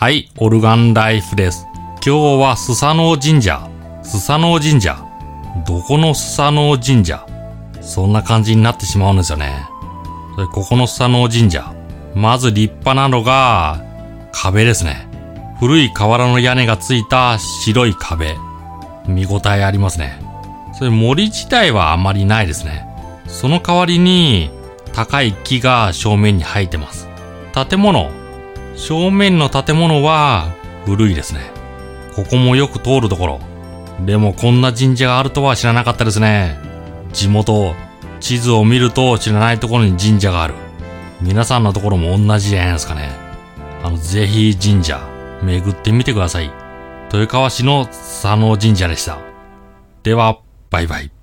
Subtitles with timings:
[0.00, 1.66] はい、オルガンライフです。
[2.02, 3.68] 今日はスサノオ神社。
[4.02, 4.96] スサノオ神社。
[5.66, 7.26] どこのスサノオ神社？
[7.82, 9.66] そんな感じになってしまうんですよね。
[10.36, 11.74] それここのスサノオ神社。
[12.14, 13.84] まず立派なのが、
[14.32, 15.06] 壁ですね。
[15.58, 18.38] 古い瓦の屋根がついた白い壁。
[19.06, 20.18] 見応えありますね。
[20.72, 22.86] それ森自体はあまりないですね。
[23.26, 24.50] その代わりに、
[24.94, 27.06] 高い木が正面に生えてます。
[27.52, 28.18] 建物。
[28.80, 30.54] 正面の建物は
[30.86, 31.52] 古いですね。
[32.16, 33.40] ここもよく通るところ。
[34.06, 36.58] でもこんな神社があるとは知らなかったですね。
[37.12, 37.74] 地元、
[38.20, 40.54] 地図を見ると知らないところに神社がある。
[41.20, 43.10] 皆さんのところも同じじゃないですかね。
[43.82, 44.98] あの、ぜひ神社、
[45.42, 46.50] 巡ってみてください。
[47.12, 49.18] 豊川市の佐野神社でした。
[50.02, 50.40] では、
[50.70, 51.19] バイバイ。